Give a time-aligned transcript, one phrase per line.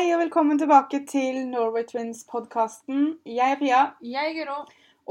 [0.00, 3.18] Hei og velkommen tilbake til Norway Twins-podkasten.
[3.28, 4.62] Jeg er Pia, Jeg, er Guro.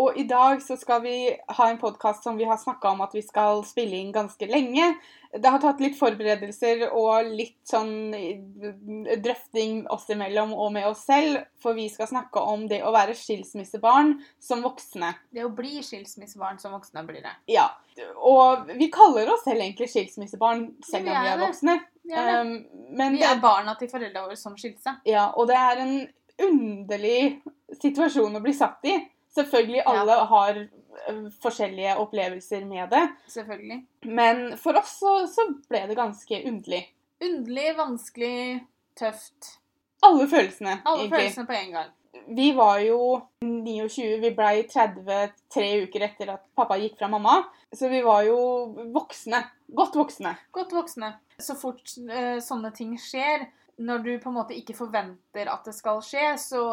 [0.02, 3.14] og i dag så skal vi ha en podkast som vi har snakka om at
[3.14, 4.88] vi skal spille inn ganske lenge.
[5.30, 8.42] Det har tatt litt forberedelser og litt sånn eh,
[9.22, 13.14] drøfting oss imellom og med oss selv, for vi skal snakke om det å være
[13.14, 15.14] skilsmissebarn som voksne.
[15.30, 17.36] Det å bli skilsmissebarn som voksne blir det.
[17.54, 17.70] Ja,
[18.18, 21.78] og vi kaller oss selv egentlig skilsmissebarn selv om vi er er voksne.
[22.10, 22.66] Um,
[22.98, 24.96] men Vi er barna til foreldra våre som skilte seg.
[25.06, 25.94] ja, og det er en
[26.42, 27.42] underlig
[27.82, 28.96] situasjon å bli satt i.
[29.36, 29.92] Selvfølgelig Ja.
[29.94, 30.58] alle har
[31.10, 33.86] øh, forskjellige opplevelser med det, Selvfølgelig.
[34.06, 36.82] men for oss så, så ble det ganske underlig.
[37.22, 38.66] Underlig, vanskelig,
[38.98, 39.60] tøft.
[40.02, 41.20] Alle følelsene, Alle egentlig.
[41.20, 41.92] følelsene på en gang.
[42.36, 43.00] Vi var jo
[43.42, 47.40] 29, vi blei 30 tre uker etter at pappa gikk fra mamma.
[47.74, 48.38] Så vi var jo
[48.94, 49.42] voksne.
[49.74, 50.36] Godt voksne.
[50.54, 51.14] Godt voksne.
[51.42, 53.48] Så fort uh, sånne ting skjer,
[53.80, 56.64] når du på en måte ikke forventer at det skal skje, så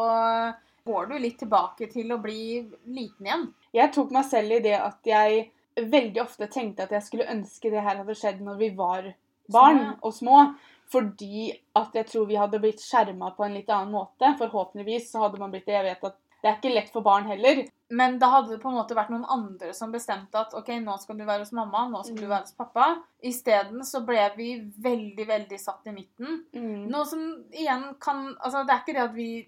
[0.87, 3.45] går du litt tilbake til å bli liten igjen.
[3.75, 7.71] Jeg tok meg selv i det at jeg veldig ofte tenkte at jeg skulle ønske
[7.71, 9.11] det her hadde skjedd når vi var
[9.53, 10.47] barn og små.
[10.91, 14.29] Fordi at jeg tror vi hadde blitt skjerma på en litt annen måte.
[14.39, 15.75] Forhåpentligvis så hadde man blitt det.
[15.75, 17.63] Jeg vet at det er ikke lett for barn heller.
[17.89, 20.95] Men da hadde det på en måte vært noen andre som bestemte at ok, nå
[21.01, 22.29] skal du være hos mamma, nå skal du Mm.
[22.29, 22.87] være hos pappa.
[23.23, 24.49] Isteden så ble vi
[24.79, 26.43] veldig, veldig satt i midten.
[26.53, 26.87] Mm.
[26.91, 29.47] Noe som igjen kan Altså, det er ikke det at vi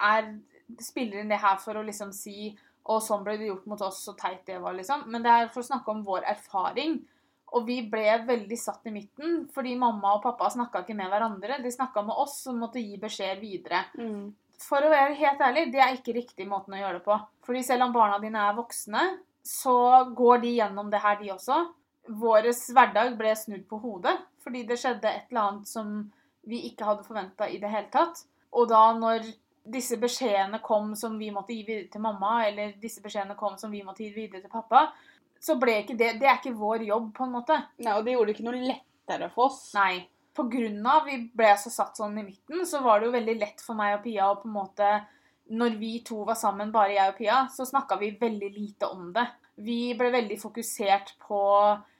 [0.00, 0.34] er
[0.80, 2.56] spiller inn det her for å liksom si
[2.88, 5.02] og sånn ble det gjort mot oss, så teit det var, liksom.
[5.08, 7.02] Men det er for å snakke om vår erfaring.
[7.56, 11.62] Og vi ble veldig satt i midten, fordi mamma og pappa snakka ikke med hverandre.
[11.64, 13.86] De snakka med oss og måtte gi beskjed videre.
[13.96, 14.28] Mm.
[14.60, 17.16] For å være helt ærlig, det er ikke riktig måten å gjøre det på.
[17.46, 19.04] Fordi selv om barna dine er voksne,
[19.46, 19.78] så
[20.18, 21.62] går de gjennom det her, de også.
[22.20, 25.88] Vår hverdag ble snudd på hodet fordi det skjedde et eller annet som
[26.48, 28.22] vi ikke hadde forventa i det hele tatt.
[28.56, 29.26] Og da når
[29.68, 33.72] disse beskjedene kom som vi måtte gi videre til mamma, eller disse beskjedene kom som
[33.74, 34.86] vi måtte gi videre til pappa,
[35.40, 37.56] så ble ikke det Det er ikke vår jobb, på en måte.
[37.78, 39.74] Nei, og det gjorde det ikke noe lettere for oss.
[39.74, 40.06] Nei.
[40.34, 43.38] På grunn av vi ble så satt sånn i midten, så var det jo veldig
[43.40, 44.90] lett for meg og Pia å på en måte
[45.50, 49.12] Når vi to var sammen, bare jeg og Pia, så snakka vi veldig lite om
[49.14, 49.24] det.
[49.56, 51.38] Vi ble veldig fokusert på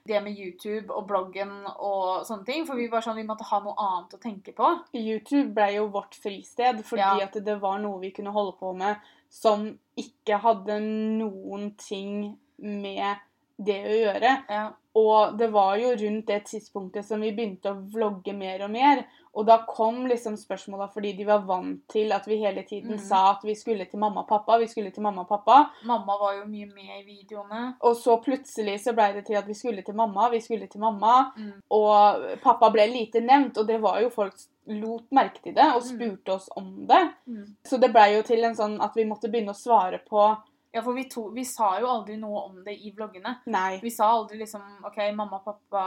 [0.05, 3.59] det med YouTube og bloggen og sånne ting, for vi var sånn vi måtte ha
[3.59, 4.69] noe annet å tenke på.
[4.93, 7.25] YouTube ble jo vårt fristed fordi Ja.
[7.25, 9.65] at det var noe vi kunne holde på med som
[9.97, 10.79] ikke hadde
[11.19, 13.17] noen ting med
[13.59, 14.35] det å gjøre.
[14.49, 14.67] Ja.
[14.99, 19.03] Og det var jo rundt det tidspunktet som vi begynte å vlogge mer og mer.
[19.37, 23.03] Og da kom liksom spørsmåla fordi de var vant til at vi hele tiden mm.
[23.05, 24.57] sa at vi skulle til mamma og pappa.
[24.59, 25.59] Vi skulle til mamma og pappa.
[25.87, 27.61] Mamma var jo mye med i videoene.
[27.85, 30.81] Og så plutselig så blei det til at vi skulle til mamma, vi skulle til
[30.83, 31.29] mamma.
[31.37, 31.53] Mm.
[31.77, 34.35] Og pappa ble lite nevnt, og det var jo folk
[34.69, 35.89] lot merke til det og Mm.
[35.93, 37.03] spurte oss om det.
[37.27, 37.55] Mm.
[37.65, 40.37] Så det blei jo til en sånn at vi måtte begynne å svare på
[40.71, 43.39] Ja, for vi, to, vi sa jo aldri noe om det i vloggene.
[43.49, 43.79] nei.
[43.81, 45.83] Vi sa aldri liksom OK, mamma og pappa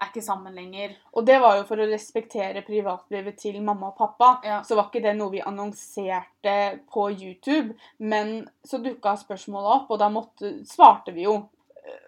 [0.00, 0.94] er ikke sammen lenger.
[1.12, 4.30] Og det var jo for å respektere privatlivet til mamma og pappa.
[4.46, 4.60] Ja.
[4.64, 6.56] Så var ikke det noe vi annonserte
[6.92, 7.76] på YouTube.
[7.98, 11.36] Men så dukka spørsmålet opp, og da måtte, svarte vi jo.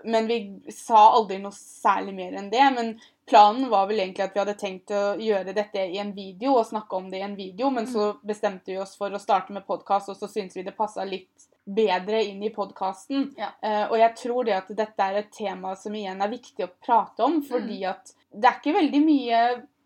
[0.09, 0.39] Men vi
[0.73, 2.65] sa aldri noe særlig mer enn det.
[2.79, 2.95] Men
[3.29, 6.69] planen var vel egentlig at vi hadde tenkt å gjøre dette i en video og
[6.71, 9.67] snakke om det i en video, men så bestemte vi oss for å starte med
[9.69, 13.35] podkast, og så syntes vi det passa litt bedre inn i podkasten.
[13.39, 13.53] Ja.
[13.63, 16.73] Uh, og jeg tror det at dette er et tema som igjen er viktig å
[16.83, 19.43] prate om, fordi at det er ikke veldig mye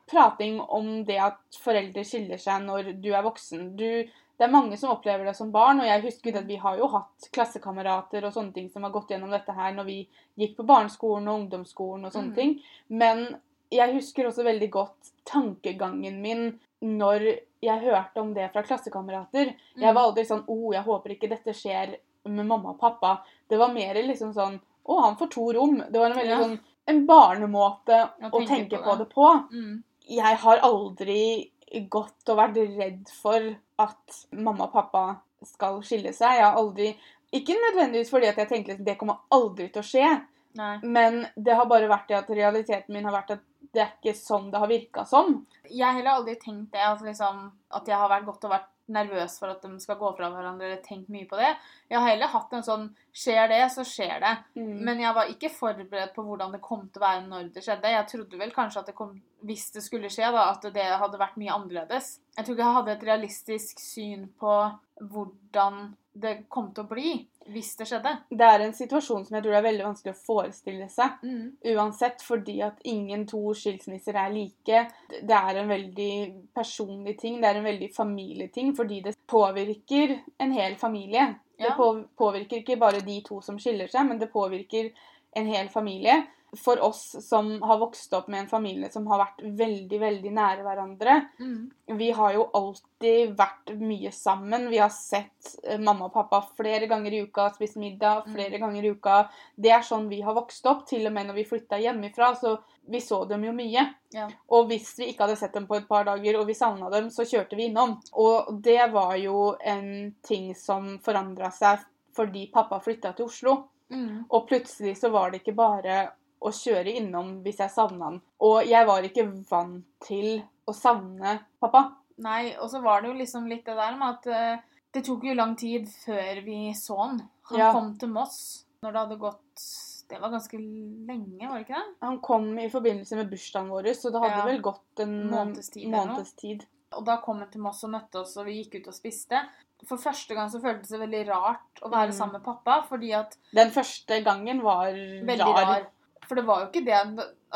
[0.07, 3.73] prating om det at foreldre skiller seg når du er voksen.
[3.77, 6.79] Du, det er mange som opplever det som barn, og jeg husker at vi har
[6.79, 9.99] jo hatt klassekamerater og sånne ting som har gått gjennom dette her når vi
[10.39, 12.37] gikk på barneskolen og ungdomsskolen og sånne Mm.
[12.39, 12.55] ting.
[12.89, 13.27] Men
[13.75, 17.25] jeg husker også veldig godt tankegangen min når
[17.63, 19.55] jeg hørte om det fra klassekamerater.
[19.77, 23.19] Jeg var aldri sånn 'Å, oh, jeg håper ikke dette skjer med mamma og pappa'.
[23.49, 25.91] Det var mer liksom sånn 'Å, han får to rom'.
[25.91, 26.43] Det var en veldig Ja.
[26.45, 28.99] sånn en barnemåte Å å tenke på, på på det.
[28.99, 29.49] det på.
[29.53, 29.83] Mm.
[30.09, 31.51] Jeg har aldri
[31.91, 36.37] gått og vært redd for at mamma og pappa skal skille seg.
[36.39, 36.97] Jeg har aldri
[37.33, 40.23] Ikke nødvendigvis fordi at jeg tenkte at det kommer aldri til å skje,
[40.55, 40.79] Nei.
[40.85, 43.41] men det har bare vært det at realiteten min har vært at
[43.75, 45.41] det er ikke sånn det har virka som.
[45.69, 48.73] Jeg har heller aldri tenkt det, at, liksom, at jeg har vært godt og vært
[48.87, 51.51] nervøs for at de skal gå fra hverandre, eller tenkt mye på det.
[51.91, 52.87] Jeg har heller hatt en sånn
[53.17, 54.33] Skjer det, så skjer det.
[54.61, 54.73] Mm.
[54.85, 57.93] Men jeg var ikke forberedt på hvordan det kom til å være når det skjedde.
[57.95, 59.15] Jeg trodde vel kanskje at det kom,
[59.49, 62.11] hvis det skulle skje, da, at det hadde vært mye annerledes.
[62.37, 64.59] Jeg tror ikke jeg hadde et realistisk syn på
[65.01, 65.81] hvordan
[66.21, 67.15] det kom til å bli
[67.53, 68.13] hvis det skjedde.
[68.29, 71.21] Det er en situasjon som jeg tror er veldig vanskelig å forestille seg.
[71.23, 71.45] Mm.
[71.77, 74.83] Uansett, fordi at ingen to skilsmisser er like.
[75.09, 76.13] Det er en veldig
[76.57, 81.35] personlig ting, det er en veldig familieting, fordi det påvirker en hel familie.
[81.57, 81.75] Det Ja.
[81.77, 84.91] Det påvirker ikke bare de to som skiller seg, men det påvirker
[85.33, 86.27] en hel familie.
[86.59, 90.63] For oss som har vokst opp med en familie som har vært veldig, veldig nære
[90.65, 91.71] hverandre, Mm.
[91.99, 94.69] vi har jo alltid vært mye sammen.
[94.71, 98.35] Vi har sett eh, mamma og pappa flere ganger i uka, spist middag Mm.
[98.35, 99.29] flere ganger i uka.
[99.59, 102.35] Det er sånn vi har vokst opp, til og med når vi flytta hjemmefra.
[102.37, 102.59] Så
[102.89, 103.95] vi så dem jo mye.
[104.13, 104.29] Ja.
[104.51, 107.09] Og hvis vi ikke hadde sett dem på et par dager, og vi savna dem,
[107.11, 108.01] så kjørte vi innom.
[108.15, 111.81] Og det var jo en ting som forandra seg
[112.15, 113.65] fordi pappa flytta til Oslo.
[113.91, 114.25] Mm.
[114.31, 116.11] Og plutselig så var det ikke bare
[116.47, 118.21] å kjøre innom hvis jeg savna han.
[118.47, 121.85] Og jeg var ikke vant til å savne pappa.
[122.25, 124.63] Nei, og så var det jo liksom litt det der med at uh,
[124.97, 127.19] det tok jo lang tid før vi så han.
[127.51, 127.73] Han Ja.
[127.73, 129.67] kom til Moss når det hadde gått
[130.09, 131.95] Det var ganske lenge, var det ikke det?
[132.07, 134.45] Han kom i forbindelse med bursdagen vår, så det hadde Ja.
[134.47, 136.65] vel gått en Måneds tid.
[136.93, 139.41] Og da kom han til Moss og møtte oss, og vi gikk ut og spiste.
[139.85, 142.19] For første gang så føltes det veldig rart å være Mm.
[142.19, 145.67] sammen med pappa, fordi at Den første gangen var Veldig rar.
[145.67, 145.87] rar.
[146.29, 146.95] For det var jo ikke det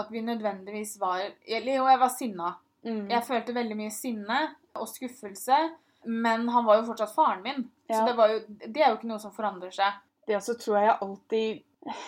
[0.00, 2.54] at- vi nødvendigvis var Eller jo, jeg var sinna.
[2.84, 3.08] Mm.
[3.10, 4.38] Jeg følte veldig mye sinne
[4.74, 5.56] og skuffelse,
[6.06, 7.70] men han var jo fortsatt faren min.
[7.90, 7.98] Ja.
[8.00, 9.92] Så det, var jo, det er jo ikke noe som forandrer seg.
[10.26, 11.62] Det også tror jeg jeg alltid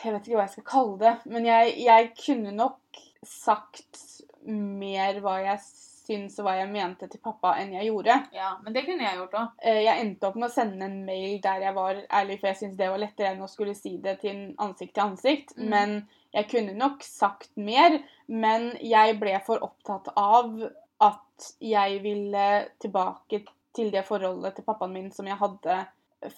[0.04, 4.02] Jeg vet ikke hva jeg skal kalle det, men jeg, jeg kunne nok sagt
[4.44, 8.16] mer hva jeg syns og hva jeg mente til pappa, enn jeg gjorde.
[8.34, 9.52] Ja, Men det kunne jeg gjort òg.
[9.62, 12.56] Eh, Jeg endte opp med å sende en mail der jeg var ærlig, for jeg
[12.56, 15.54] syntes det var lettere enn å skulle si det til ansikt til ansikt.
[15.56, 15.68] Mm.
[15.70, 15.94] Men
[16.34, 17.98] jeg kunne nok sagt mer.
[18.28, 20.54] Men jeg ble for opptatt av
[21.00, 23.44] at jeg ville tilbake
[23.74, 25.86] til det forholdet til pappaen min som jeg hadde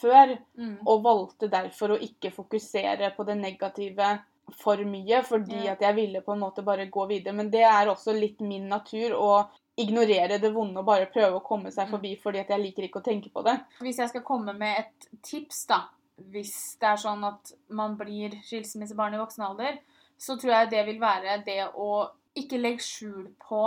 [0.01, 0.79] før, Mm.
[0.87, 4.19] og valgte derfor å ikke fokusere på det negative
[4.63, 5.73] for mye, fordi Ja.
[5.73, 7.35] at jeg ville på en måte bare gå videre.
[7.35, 11.43] Men det er også litt min natur å ignorere det vonde og bare prøve å
[11.45, 11.91] komme seg Mm.
[11.91, 13.61] forbi, fordi at jeg liker ikke å tenke på det.
[13.81, 15.83] Hvis jeg skal komme med et tips, da
[16.19, 19.79] Hvis det er sånn at man blir skilsmissebarn i voksen alder,
[20.19, 22.09] så tror jeg det vil være det å
[22.39, 23.65] ikke legge skjul på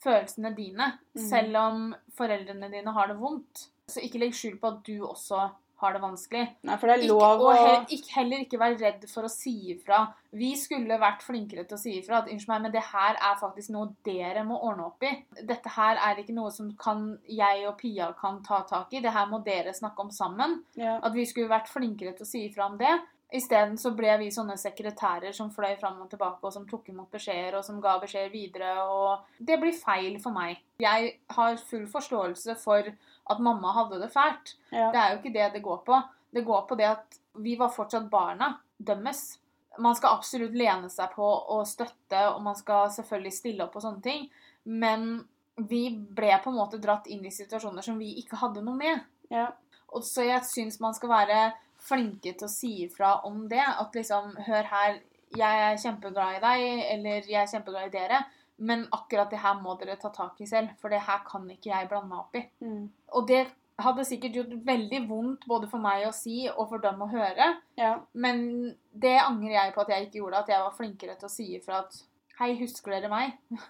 [0.00, 1.28] følelsene dine, Mm.
[1.28, 3.66] selv om foreldrene dine har det vondt.
[3.88, 5.50] Så ikke legg skjul på at du også
[5.80, 6.46] har det vanskelig.
[6.68, 10.02] Nei, for det Ikke, og he, ikke, heller ikke være redd for å si ifra.
[10.36, 13.38] Vi skulle vært flinkere til å si ifra at unnskyld meg, men det her er
[13.40, 15.14] faktisk noe dere må ordne opp i.
[15.40, 19.02] Dette her er ikke noe som kan, jeg og Pia kan ta tak i.
[19.02, 20.60] Det her må dere snakke om sammen.
[20.78, 20.98] ja.
[21.00, 22.92] At vi skulle vært flinkere til å si ifra om det.
[23.30, 27.12] Isteden så ble vi sånne sekretærer som fløy fram og tilbake, og som tok imot
[27.14, 30.58] beskjeder, og som ga beskjeder videre, og Det blir feil for meg.
[30.82, 32.90] Jeg har full forståelse for
[33.30, 34.56] at mamma hadde det fælt.
[34.70, 34.90] ja.
[34.90, 36.00] Det er jo ikke det det går på.
[36.30, 39.38] Det går på det at vi var fortsatt barna dømmes.
[39.78, 43.82] Man skal absolutt lene seg på og støtte, og man skal selvfølgelig stille opp på
[43.84, 44.26] sånne ting,
[44.64, 45.24] men
[45.68, 49.04] vi ble på en måte dratt inn i situasjoner som vi ikke hadde noe med.
[49.30, 49.50] ja.
[49.90, 51.38] Og så jeg syns man skal være
[51.82, 53.58] flinke til å si ifra om det.
[53.58, 55.00] At liksom Hør her,
[55.34, 58.20] jeg er kjempeglad i deg, eller jeg er kjempeglad i dere,
[58.60, 61.72] men akkurat det her må dere ta tak i selv, for det her kan ikke
[61.72, 62.44] jeg blande meg opp i.
[62.64, 62.84] Mm.
[63.16, 63.44] Og det
[63.80, 67.54] hadde sikkert gjort veldig vondt både for meg å si og for dem å høre,
[67.80, 67.94] ja.
[68.12, 68.42] men
[68.92, 71.50] det angrer jeg på at jeg ikke gjorde, at jeg var flinkere til å si
[71.58, 72.02] ifra at
[72.40, 73.34] Hei, husker dere meg?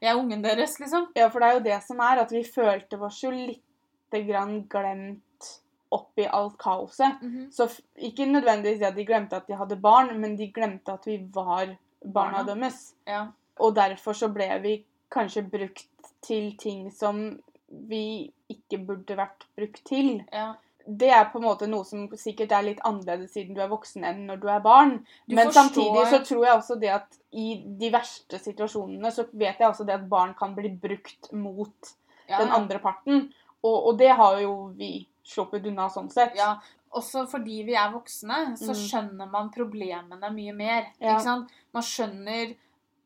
[0.00, 1.06] Jeg er ungen deres, liksom.
[1.16, 4.54] Ja, for det er jo det som er, at vi følte oss jo lite grann
[4.68, 5.48] glemt
[5.92, 7.20] oppi alt kaoset.
[7.52, 7.66] Så
[7.96, 11.18] ikke nødvendigvis det at de glemte at de hadde barn, men de glemte at vi
[11.34, 12.44] var barna Barna.
[12.48, 12.94] deres.
[13.08, 13.26] Ja.
[13.60, 14.74] Og derfor så ble vi
[15.12, 15.86] kanskje brukt
[16.24, 17.22] til ting som
[17.68, 20.24] vi ikke burde vært brukt til.
[20.32, 20.52] ja.
[20.90, 24.02] Det er på en måte noe som sikkert er litt annerledes siden du er voksen
[24.08, 24.94] enn når du er barn.
[25.28, 29.26] Du Men forstår- samtidig så tror jeg også det at i de verste situasjonene så
[29.32, 31.92] vet jeg også det at barn kan bli brukt mot
[32.28, 32.38] ja.
[32.40, 33.28] den andre parten.
[33.62, 36.34] Og, og det har jo vi sluppet unna sånn sett.
[36.34, 36.56] Ja,
[36.96, 38.80] også fordi vi er voksne, så Mm.
[38.88, 40.86] skjønner man problemene mye mer.
[41.00, 42.56] Man skjønner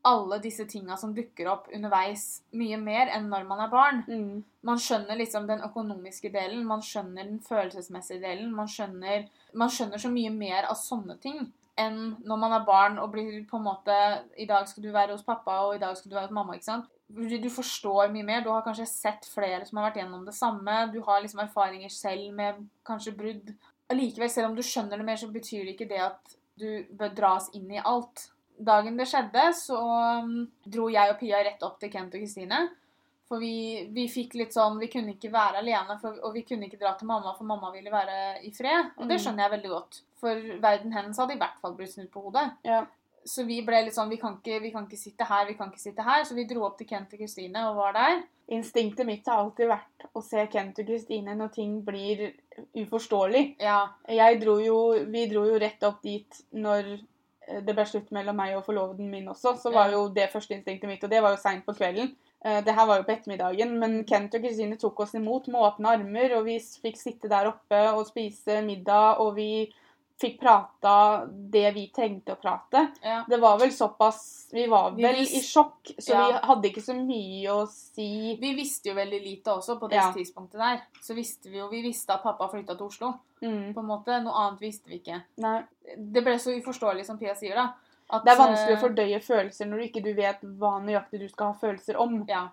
[0.04, 4.02] alle disse tinga som dukker opp underveis, mye mer enn når man er barn.
[4.08, 4.42] Mm.
[4.68, 8.52] Man skjønner liksom den økonomiske delen, man skjønner den følelsesmessige delen.
[8.56, 11.46] Man skjønner, man skjønner så mye mer av sånne ting
[11.80, 13.94] enn når man er barn og blir på en måte
[14.38, 16.54] I dag skal du være hos pappa, og i dag skal du være hos mamma.
[16.54, 16.90] ikke sant?
[17.08, 18.44] Du forstår mye mer.
[18.44, 20.76] Du har kanskje sett flere som har vært gjennom det samme.
[20.92, 23.52] Du har liksom erfaringer selv med kanskje brudd.
[23.92, 27.12] Allikevel, selv om du skjønner det mer, så betyr det ikke det at du bør
[27.14, 28.28] dras inn i alt.
[28.58, 29.78] Dagen det skjedde, så
[30.22, 32.68] um, dro jeg og Pia rett opp til Kent og Kristine.
[33.26, 36.66] For vi, vi fikk litt sånn Vi kunne ikke være alene, for, og vi kunne
[36.68, 38.92] ikke dra til mamma, for mamma ville være i fred.
[38.98, 39.22] Og det Mm.
[39.24, 40.00] skjønner jeg veldig godt.
[40.20, 42.52] For verden hennes hadde i hvert fall blitt snudd på hodet.
[42.64, 42.84] Ja.
[43.26, 45.70] Så vi ble litt sånn vi kan, ikke, vi kan ikke sitte her, vi kan
[45.72, 46.22] ikke sitte her.
[46.28, 48.22] Så vi dro opp til Kent og Kristine og var der.
[48.52, 52.34] Instinktet mitt har alltid vært å se Kent og Kristine når ting blir
[52.76, 53.56] uforståelig.
[53.64, 53.88] Ja.
[54.08, 54.78] Jeg dro jo,
[55.10, 56.98] vi dro jo rett opp dit når
[57.66, 59.56] det ble slutt mellom meg og forloveden min også.
[59.60, 62.14] Så var jo det første instinktet mitt, og det var jo seint på kvelden.
[62.44, 65.60] Eh, Det her var jo på ettermiddagen, men Kent og Kristine tok oss imot med
[65.60, 69.72] åpne armer, og vi fikk sitte der oppe og spise middag, og vi
[70.20, 72.92] fikk prata det vi trengte å prate.
[73.02, 73.24] ja.
[73.28, 76.26] Det var vel såpass Vi var Vi vel vis- i sjokk, så Ja.
[76.26, 78.36] vi hadde ikke så mye å si.
[78.40, 80.12] Vi visste jo veldig lite også på det Ja.
[80.12, 80.82] tidspunktet der.
[81.02, 83.14] Så visste vi jo Vi visste at pappa flytta til Oslo.
[83.42, 84.22] Mm, På en måte.
[84.22, 85.22] Noe annet visste vi ikke.
[85.38, 85.64] nei.
[85.98, 87.72] Det ble så uforståelig, som Pia sier, da.
[88.10, 91.18] At, Det er vanskelig å eh, fordøye følelser når du ikke du vet hva nøyaktig
[91.20, 92.24] du skal ha følelser om.
[92.28, 92.48] Ja.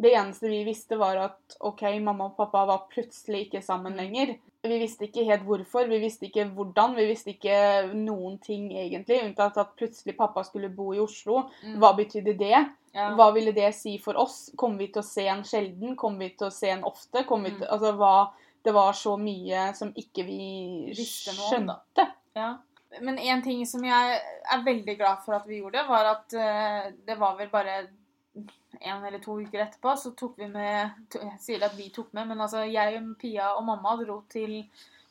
[0.00, 3.98] Det eneste vi visste, var at OK, mamma og pappa var plutselig ikke sammen Mm.
[3.98, 4.38] lenger.
[4.62, 9.22] Vi visste ikke helt hvorfor, vi visste ikke hvordan, vi visste ikke noen ting egentlig,
[9.24, 11.50] unntatt at plutselig pappa skulle bo i Oslo.
[11.64, 11.78] Mm.
[11.80, 12.66] Hva betydde det?
[12.94, 14.50] Hva ville det si for oss?
[14.56, 15.94] Kommer vi til å se en sjelden?
[15.96, 17.24] Kommer vi til å se en ofte?
[17.26, 17.58] Kommer vi Mm.
[17.60, 18.30] til, altså, hva,
[18.64, 22.08] det var så mye som ikke vi skjønte.
[22.36, 22.56] Ja.
[23.00, 24.20] Men en ting som jeg
[24.52, 27.86] er veldig glad for at vi gjorde, var at eh, det var vel bare
[28.80, 32.28] en eller to uker etterpå, så tok vi med Jeg sier at vi tok med,
[32.30, 34.62] men altså jeg, Pia og mamma dro til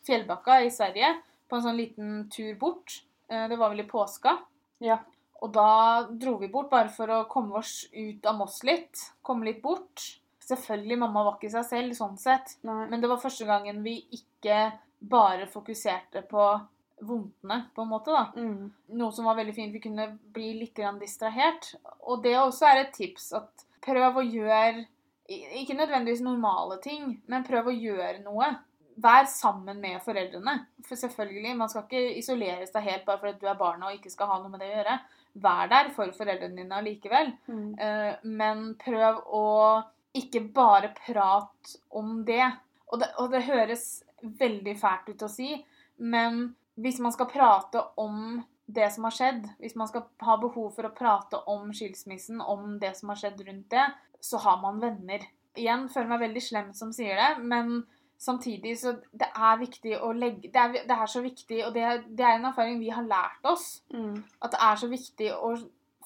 [0.08, 1.13] Fjellbakka i Sverige
[1.50, 3.01] på en sånn liten tur bort.
[3.30, 4.38] Eh, Det var vel i påska.
[4.80, 5.00] Ja.
[5.42, 9.00] Og da dro vi bort bare for å komme oss ut av Moss litt.
[9.24, 10.20] Komme litt bort.
[10.44, 12.58] Selvfølgelig, mamma var ikke seg selv sånn sett.
[12.68, 12.88] Nei.
[12.89, 16.46] Men det var første gangen vi ikke bare fokuserte på
[17.01, 18.32] vondtene, på en måte, da.
[18.36, 18.70] Mm.
[19.00, 19.74] Noe som var veldig fint.
[19.74, 21.74] Vi kunne bli litt distrahert.
[22.01, 24.88] Og det også er et tips at prøv å gjøre
[25.29, 28.48] Ikke nødvendigvis normale ting, men prøv å gjøre noe.
[29.00, 30.56] Vær sammen med foreldrene.
[30.88, 34.10] For selvfølgelig, man skal ikke isolere seg helt bare fordi du er barna og ikke
[34.10, 34.96] skal ha noe med det å gjøre.
[35.46, 37.29] Vær der for foreldrene dine allikevel.
[37.46, 37.70] Mm.
[37.77, 39.46] Eh, men prøv å
[40.18, 42.41] ikke bare prate om det.
[42.89, 43.12] Og, det.
[43.22, 43.86] og det høres
[44.41, 45.53] veldig fælt ut å si,
[46.01, 46.50] men
[46.84, 50.86] hvis man skal prate om det som har skjedd, hvis man skal ha behov for
[50.86, 53.86] å prate om skilsmissen, om det som har skjedd rundt det,
[54.22, 55.24] så har man venner.
[55.58, 57.82] Igjen føler meg veldig slem som sier det, men
[58.20, 61.88] samtidig så det er viktig å legge Det er, det er så viktig, og det,
[62.20, 64.24] det er en erfaring vi har lært oss Mm.
[64.42, 65.54] at det er så viktig å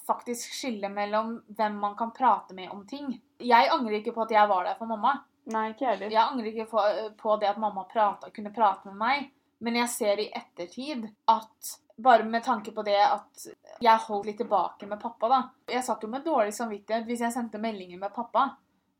[0.07, 3.21] faktisk skille mellom hvem man kan prate med om ting.
[3.39, 5.13] Jeg angrer ikke på at jeg var der for mamma.
[5.51, 6.11] Nei, ikke heller.
[6.11, 6.83] Jeg angrer ikke på,
[7.19, 9.29] på det at mamma prata, kunne prate med meg.
[9.63, 11.71] Men jeg ser i ettertid at
[12.03, 13.45] bare med tanke på det at
[13.85, 15.41] jeg holdt litt tilbake med pappa, da.
[15.69, 18.47] Jeg satt jo med dårlig samvittighet hvis jeg sendte meldinger med pappa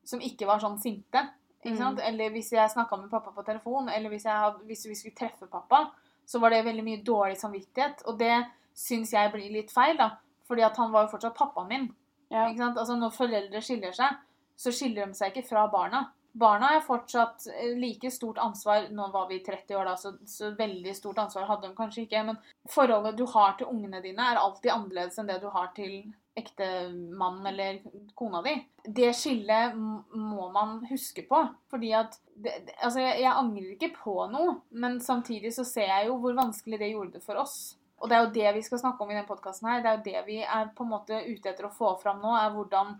[0.06, 1.24] som ikke var sånn sinte.
[1.64, 1.78] Ikke Mm.
[1.80, 2.00] sant?
[2.04, 5.16] Eller hvis jeg snakka med pappa på telefon, eller hvis, jeg hadde, hvis vi skulle
[5.16, 5.92] treffe pappa,
[6.26, 8.04] så var det veldig mye dårlig samvittighet.
[8.08, 10.18] Og det syns jeg blir litt feil, da.
[10.48, 11.96] Fordi at han var jo fortsatt pappaen min.
[12.30, 12.48] Ja.
[12.50, 12.78] Ikke sant?
[12.78, 14.16] Altså Når foreldre skiller seg,
[14.58, 16.12] så skiller de seg ikke fra barna.
[16.34, 20.50] Barna er fortsatt eh, like stort ansvar Nå var vi 30 år, da, så, så
[20.58, 22.24] veldig stort ansvar hadde de kanskje ikke.
[22.26, 26.02] Men forholdet du har til ungene dine, er alltid annerledes enn det du har til
[26.34, 27.78] ektemannen eller
[28.18, 28.56] kona di.
[28.84, 31.44] Det skillet må man huske på.
[31.70, 36.10] Fordi at det, Altså, jeg, jeg angrer ikke på noe, men samtidig så ser jeg
[36.10, 37.76] jo hvor vanskelig det gjorde det for oss.
[38.02, 39.84] Og det er jo det vi skal snakke om i denne podkasten her.
[39.84, 42.34] Det er jo det vi er på en måte ute etter å få fram nå,
[42.36, 42.98] er hvordan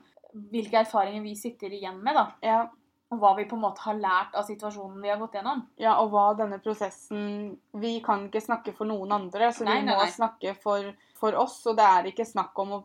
[0.54, 2.30] hvilke erfaringer vi sitter igjen med, da.
[2.46, 2.62] Ja.
[3.14, 5.64] Og hva vi på en måte har lært av situasjonen vi har gått gjennom.
[5.82, 9.92] ja, og hva denne prosessen Vi kan ikke snakke for noen andre, så Nei, vi
[9.92, 10.10] må nei.
[10.12, 11.60] snakke for, for oss.
[11.70, 12.84] Og det er ikke snakk om å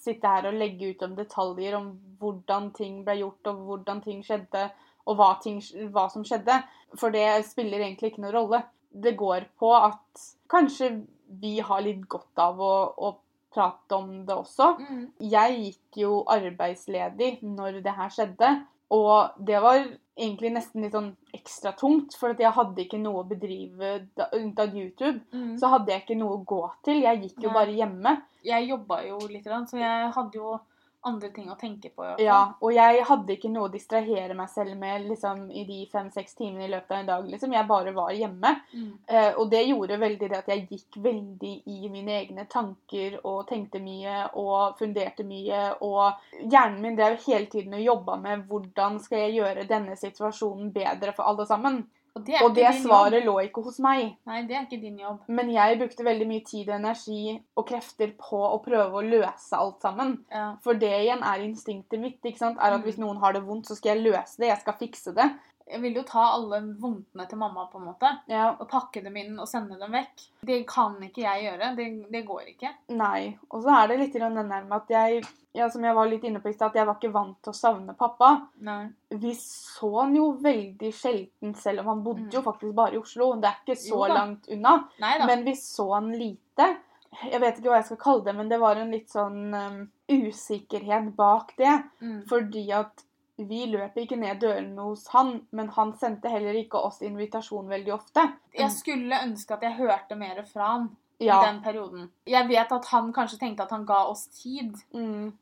[0.00, 4.22] sitte her og legge ut om detaljer om hvordan ting ble gjort, og hvordan ting
[4.24, 4.66] skjedde,
[5.08, 5.58] og hva, ting,
[5.92, 6.60] hva som skjedde.
[7.00, 8.62] For det spiller egentlig ikke noen rolle.
[8.90, 10.94] Det går på at kanskje
[11.40, 13.12] vi har litt godt av å, å
[13.54, 14.72] prate om det også.
[15.22, 18.50] Jeg gikk jo arbeidsledig når det her skjedde.
[18.90, 19.84] Og det var
[20.20, 23.92] egentlig nesten litt sånn ekstra tungt, for at jeg hadde ikke noe å bedrive
[24.36, 25.22] unntatt YouTube.
[25.32, 25.54] Mm.
[25.60, 27.04] Så hadde jeg ikke noe å gå til.
[27.06, 27.56] Jeg gikk jo Nei.
[27.56, 28.16] bare hjemme.
[28.44, 30.58] Jeg jobba jo litt, så jeg hadde jo
[31.02, 32.04] andre ting å tenke på.
[32.20, 36.36] Ja, og jeg hadde ikke noe å distrahere meg selv med liksom, i de fem-seks
[36.36, 37.28] timene i løpet av en dag.
[37.30, 37.54] Liksom.
[37.56, 38.52] Jeg bare var hjemme.
[38.74, 38.90] Mm.
[39.08, 43.46] Eh, og det gjorde veldig det at jeg gikk veldig i mine egne tanker og
[43.48, 45.62] tenkte mye og funderte mye.
[45.86, 50.68] Og hjernen min drev hele tiden og jobba med hvordan skal jeg gjøre denne situasjonen
[50.74, 51.82] bedre for alle sammen.
[52.16, 53.26] Og det Og det svaret jobb.
[53.26, 54.16] lå ikke hos meg.
[54.26, 55.20] Nei, det er ikke din jobb.
[55.28, 59.52] Men jeg brukte veldig mye tid og energi og krefter på å prøve å løse
[59.56, 60.24] alt sammen.
[60.32, 60.56] Ja.
[60.64, 62.18] For det igjen er instinktet mitt.
[62.24, 62.58] ikke sant?
[62.58, 62.84] Er at Mm.
[62.84, 64.48] Hvis noen har det vondt, så skal jeg løse det.
[64.48, 65.30] Jeg skal fikse det.
[65.70, 68.10] Jeg vil jo ta alle vondtene til mamma, på en måte.
[68.30, 70.24] Ja, Og pakke dem inn og sende dem vekk.
[70.46, 71.74] Det kan ikke jeg gjøre.
[71.76, 72.72] Det, det går ikke.
[72.98, 73.36] Nei.
[73.50, 75.22] Og så er det litt den der med at jeg
[75.52, 77.50] ja, som jeg var litt inne på i stad, at jeg var ikke vant til
[77.50, 78.28] å savne pappa.
[78.62, 78.84] Nei.
[79.18, 82.34] Vi så han jo veldig sjelden, selv om han bodde Mm.
[82.36, 83.32] jo faktisk bare i Oslo.
[83.40, 84.76] Det er ikke så langt unna.
[85.02, 85.26] Neida.
[85.26, 86.68] Men vi så han lite.
[87.26, 89.80] Jeg vet ikke hva jeg skal kalle det, men det var en litt sånn um,
[90.08, 91.82] usikkerhet bak det.
[92.00, 92.20] Mm.
[92.30, 93.02] Fordi at
[93.48, 97.92] vi løp ikke ned dørene hos han, men han sendte heller ikke oss invitasjon veldig
[97.94, 98.24] ofte.
[98.56, 101.40] Jeg skulle ønske at jeg hørte mer fra han Ja.
[101.42, 102.10] i den perioden.
[102.26, 104.74] Jeg vet at han kanskje tenkte at han ga oss tid.
[104.94, 105.32] Mm.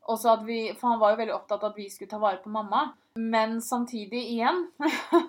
[0.45, 2.91] Vi, for han var jo veldig opptatt av at vi skulle ta vare på mamma.
[3.15, 4.67] Men samtidig, igjen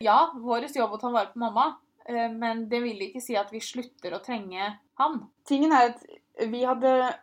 [0.00, 1.76] Ja, vår jobb å ta vare på mamma.
[2.04, 5.26] eh, Men det vil ikke si at vi slutter å trenge han.
[5.44, 6.04] Tingen er at
[6.50, 7.14] vi hadde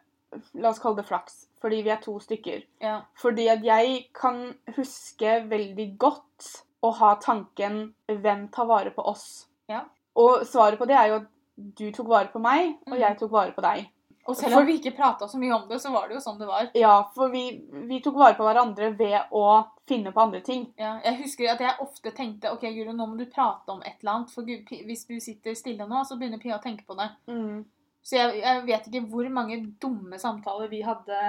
[0.55, 2.63] La oss kalle det flaks, fordi vi er to stykker.
[2.81, 3.01] Ja.
[3.19, 6.49] Fordi at jeg kan huske veldig godt
[6.83, 9.85] å ha tanken 'Hvem tar vare på oss?' Ja.
[10.15, 13.31] Og svaret på det er jo at du tok vare på meg, og jeg tok
[13.31, 13.89] vare på deg.
[14.25, 16.21] Og selv For- om vi ikke prata så mye om det, så var det jo
[16.21, 16.69] sånn det var.
[16.73, 20.73] Ja, for vi, vi tok vare på hverandre ved å finne på andre ting.
[20.79, 23.99] Ja, jeg husker at jeg ofte tenkte ok, Guro, nå må du prate om et
[23.99, 24.31] eller annet.
[24.31, 27.09] For Gud, hvis du sitter stille nå, så begynner Pia å tenke på det.
[27.27, 27.65] Mm.
[28.03, 31.19] Så jeg, jeg vet ikke hvor mange dumme samtaler vi hadde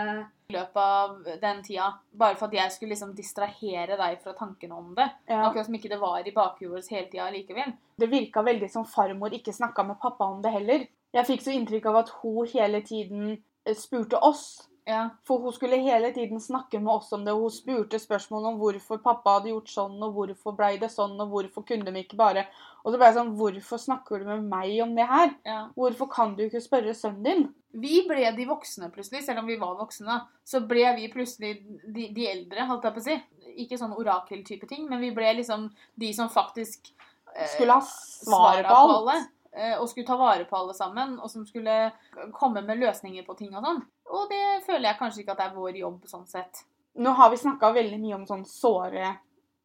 [0.50, 1.92] i løpet av den tida.
[2.18, 5.06] Bare for at jeg skulle liksom distrahere deg fra tankene om det.
[5.30, 5.44] Ja.
[5.46, 7.76] Akkurat som ikke det var i bakhuet vårt hele tida likevel.
[7.96, 10.86] Det virka veldig som farmor ikke snakka med pappa om det heller.
[11.14, 14.64] Jeg fikk så inntrykk av at hun hele tiden eh, spurte oss.
[14.84, 17.32] Ja, For hun skulle hele tiden snakke med oss om det.
[17.32, 21.14] og Hun spurte spørsmål om hvorfor pappa hadde gjort sånn, og hvorfor blei det sånn,
[21.24, 22.44] og hvorfor kunne de ikke bare
[22.84, 25.32] Og så ble jeg sånn Hvorfor snakker du med meg om det her?
[25.48, 25.60] ja.
[25.76, 27.46] Hvorfor kan du ikke spørre sønnen din?
[27.74, 30.20] Vi ble de voksne plutselig, selv om vi var voksne.
[30.46, 33.16] Så ble vi plutselig de, de eldre, holdt jeg på å si.
[33.64, 36.92] Ikke sånn orakel-type ting, men vi ble liksom de som faktisk
[37.34, 38.76] eh, Skulle ha svaret på
[39.08, 39.32] alt.
[39.56, 41.92] Eh, Og skulle ta vare på alle sammen, og som skulle
[42.32, 43.82] komme med løsninger på ting og sånn.
[44.14, 46.64] Og det føler jeg kanskje ikke at det er vår jobb sånn sett.
[46.94, 49.06] Nå har vi snakka veldig mye om sånn såre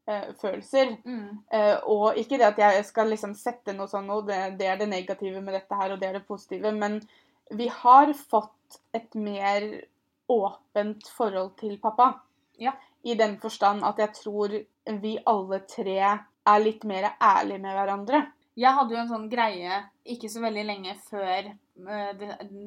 [0.09, 0.95] eh, følelser.
[1.05, 1.43] Mm.
[1.53, 4.79] Eh, og ikke det at jeg skal liksom sette noe sånn og det, det er
[4.81, 6.97] det negative med dette her, og det er det positive, men
[7.49, 9.65] vi har fått et mer
[10.29, 12.13] åpent forhold til pappa.
[12.61, 12.75] Ja.
[13.01, 14.53] I den forstand at jeg tror
[15.01, 18.19] vi alle tre er litt mer ærlige med hverandre.
[18.59, 22.25] Jeg hadde jo en sånn greie ikke så veldig lenge før eh,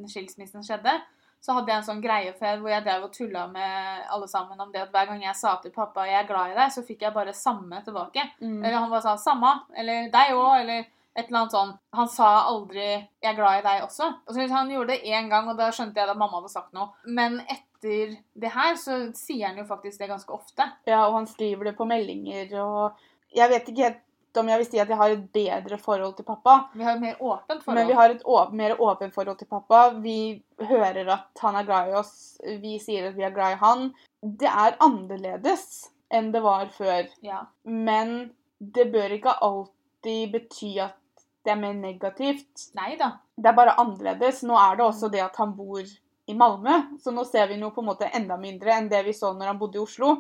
[0.09, 0.95] skilsmissen skjedde.
[1.43, 4.61] Så hadde jeg en sånn greie før hvor jeg drev og tulla med alle sammen
[4.63, 6.87] om det at hver gang jeg sa til pappa 'jeg er glad i deg', så
[6.87, 8.23] fikk jeg bare samme tilbake.
[8.41, 8.61] Mm.
[8.65, 10.79] Eller han bare sa 'samme', eller 'deg òg', eller
[11.17, 11.73] et eller annet sånn.
[11.93, 14.15] Han sa aldri 'jeg er glad i deg også'.
[14.29, 16.73] Og så Han gjorde det én gang, og da skjønte jeg at mamma hadde sagt
[16.73, 16.89] noe.
[17.05, 20.63] Men etter det her så sier han jo faktisk det ganske ofte.
[20.87, 22.93] Ja, og han skriver det på meldinger, og
[23.35, 24.03] jeg vet ikke helt
[24.41, 26.57] om jeg vil si at jeg har et bedre forhold til pappa.
[26.75, 27.79] Vi har et mer åpent forhold.
[27.79, 29.83] Men vi har et åp mer åpent forhold til pappa.
[30.05, 32.15] Vi hører at han er glad i oss.
[32.63, 33.91] Vi sier at vi er glad i han.
[34.23, 35.67] Det er annerledes
[36.13, 37.09] enn det var før.
[37.25, 37.45] Ja.
[37.65, 40.99] Men det bør ikke alltid bety at
[41.43, 42.71] det er mer negativt.
[42.79, 43.17] Nei da.
[43.35, 44.45] Det er bare annerledes.
[44.47, 47.75] Nå er det også det at han bor i Malmö, så nå ser vi noe
[47.75, 50.13] på en måte enda mindre enn det vi så når han bodde i Oslo.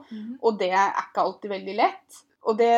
[0.42, 2.22] Og det er ikke alltid veldig lett.
[2.42, 2.72] Og det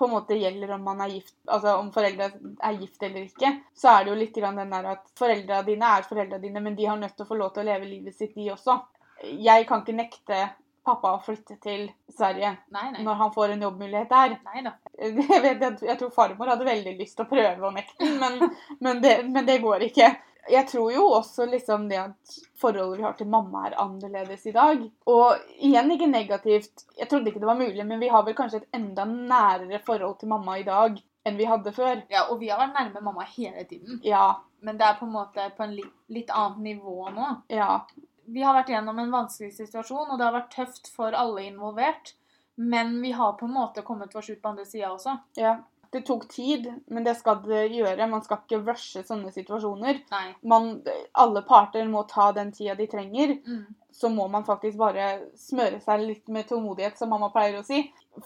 [0.00, 2.30] på en måte gjelder om man er gift, altså om foreldre
[2.64, 3.50] er gift eller ikke.
[3.76, 6.86] Så er det jo litt den der at foreldra dine er foreldra dine, men de
[6.88, 8.78] har nødt til å få lov til å leve livet sitt, de også.
[9.44, 10.38] Jeg kan ikke nekte
[10.88, 13.02] pappa å flytte til Sverige Nei, nei.
[13.04, 14.38] når han får en jobbmulighet der.
[14.48, 14.64] Nei.
[15.00, 18.34] Jeg, vet, jeg tror farmor hadde veldig lyst til å prøve å nekte men,
[18.84, 20.10] men, det, men det går ikke.
[20.50, 24.54] Jeg tror jo også liksom det at forholdet vi har til mamma er annerledes i
[24.56, 24.82] dag.
[25.10, 26.84] Og igjen ikke negativt.
[26.98, 30.18] Jeg trodde ikke det var mulig, men vi har vel kanskje et enda nærere forhold
[30.20, 32.02] til mamma i dag enn vi hadde før.
[32.12, 34.00] Ja, og vi har vært nærme mamma hele tiden.
[34.04, 37.28] Ja, Men det er på en måte på en litt, litt annet nivå nå.
[37.48, 37.84] ja.
[38.30, 42.12] Vi har vært gjennom en vanskelig situasjon, og det har vært tøft for alle involvert.
[42.54, 45.16] Men vi har på en måte kommet oss ut på andre sida også.
[45.40, 45.56] ja.
[45.92, 48.06] Det tok tid, men det skal det gjøre.
[48.08, 50.02] Man skal ikke rushe sånne situasjoner.
[50.46, 50.82] Man,
[51.18, 53.36] alle parter må ta den tida de trenger.
[53.46, 53.66] Mm.
[53.92, 57.80] så må man faktisk bare smøre seg litt med tålmodighet, som mamma pleier å si.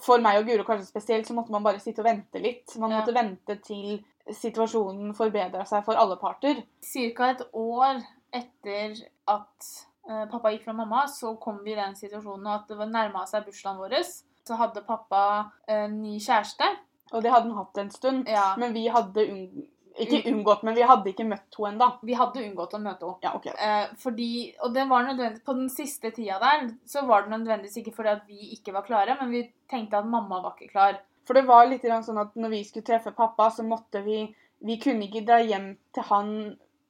[0.05, 2.77] For meg og Guro kanskje spesielt, så måtte man bare sitte og vente litt.
[2.79, 3.01] Man Ja.
[3.01, 6.63] måtte vente til situasjonen forbedra seg for alle parter.
[6.85, 8.95] Cirka et år etter
[9.27, 9.69] at
[10.09, 13.25] eh, pappa gikk fra mamma, så kom vi i den situasjonen at det var nærma
[13.27, 13.97] seg bursdagen vår.
[14.45, 16.69] Så hadde pappa en ny kjæreste.
[17.13, 18.29] Og det hadde han hatt en stund.
[18.29, 19.47] Ja, Men vi hadde unng...
[19.95, 21.87] Ikke unngått, men vi hadde ikke møtt henne ennå.
[22.03, 23.23] vi hadde unngått å møte henne.
[23.23, 23.53] Ja, okay.
[23.55, 24.31] Eh, fordi,
[24.67, 28.15] og det var nødvendig, På den siste tida der så var det nødvendigvis ikke fordi
[28.17, 30.99] at vi ikke var klare, men vi tenkte at mamma var ikke klar.
[31.25, 34.27] For det var litt sånn at når vi skulle treffe pappa, så måtte vi
[34.65, 36.29] Vi kunne ikke dra hjem til han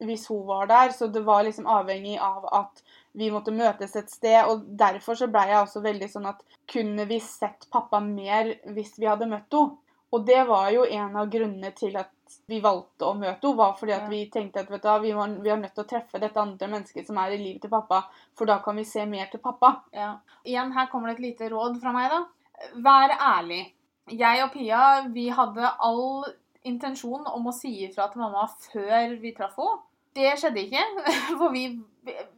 [0.05, 4.11] hvis hun var der, så det var liksom avhengig av at vi måtte møtes et
[4.11, 4.47] sted.
[4.47, 8.95] Og derfor så blei jeg også veldig sånn at kunne vi sett pappa mer hvis
[8.99, 9.81] vi hadde møtt henne?
[10.15, 12.13] Og det var jo en av grunnene til at
[12.47, 15.51] vi valgte å møte henne, var fordi at vi tenkte at du, vi, var, vi
[15.51, 18.05] er nødt til å treffe dette andre mennesket som er i livet til pappa,
[18.39, 19.73] for da kan vi se mer til pappa.
[19.95, 20.13] Ja.
[20.47, 22.71] Igjen, her kommer det et lite råd fra meg, da.
[22.85, 23.65] Vær ærlig.
[24.13, 26.27] Jeg og Pia vi hadde all
[26.69, 29.81] intensjon om å si ifra til mamma før vi traff henne.
[30.15, 30.83] Det skjedde ikke,
[31.41, 31.67] for vi,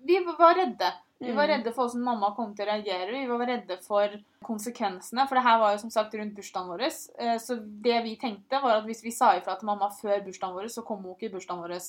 [0.09, 0.95] vi var redde.
[1.21, 1.53] Vi var Mm.
[1.65, 3.11] redde for hvordan mamma kom til å reagere.
[3.11, 4.09] Vi var redde for
[4.45, 5.27] konsekvensene.
[5.29, 6.83] For det her var jo som sagt rundt bursdagen vår.
[7.19, 10.55] Eh, Så det vi tenkte, var at hvis vi sa ifra til mamma før bursdagen
[10.55, 11.81] vår, så kom hun ikke i bursdagen vår.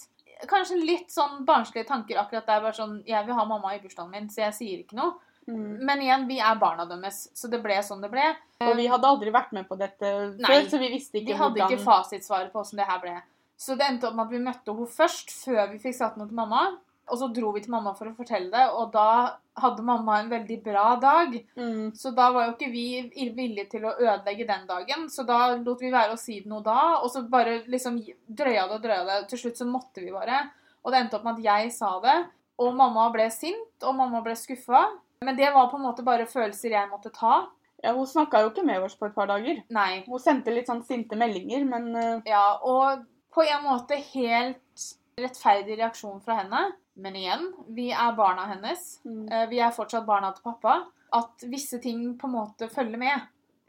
[0.48, 2.62] Kanskje litt sånn barnslige tanker akkurat der.
[2.62, 5.13] Bare sånn Jeg vil ha mamma i bursdagen min, så jeg sier ikke noe.
[5.48, 5.80] Mm.
[5.80, 8.36] Men igjen, vi er barna deres, så det ble sånn det ble.
[8.62, 10.62] Og vi hadde aldri vært med på dette Nei.
[10.62, 13.22] før, så vi visste ikke Vi hadde hvordan ikke fasitsvaret på hvordan det her ble.
[13.58, 16.28] Så det endte opp med at vi møtte henne først, før vi fikk satt noe
[16.28, 16.78] til mamma.
[17.08, 20.30] Og så dro vi til mamma for å fortelle det, og da hadde mamma en
[20.32, 21.38] veldig bra dag.
[21.56, 21.96] mm.
[21.96, 25.82] Så da var jo ikke vi villige til å ødelegge den dagen, så da lot
[25.82, 27.00] vi være å si noe da.
[27.02, 29.20] Og så bare liksom drøya det og drøya det.
[29.32, 30.46] Til slutt så måtte vi bare.
[30.84, 32.17] Og det endte opp med at jeg sa det,
[32.58, 34.86] og mamma ble sint, og mamma ble skuffa.
[35.26, 37.48] Men det var på en måte bare følelser jeg måtte ta.
[37.84, 39.62] Ja, Hun snakka jo ikke med oss på et par dager.
[39.74, 40.04] Nei.
[40.08, 44.86] Hun sendte litt sånn sinte meldinger, men eh, Ja, og på en måte helt
[45.22, 46.63] rettferdig reaksjon fra henne.
[46.98, 49.00] Men igjen, vi er barna hennes.
[49.06, 49.26] mm.
[49.32, 50.80] Eh, Vi er fortsatt barna til pappa.
[51.14, 53.28] At visse ting på en måte følger med.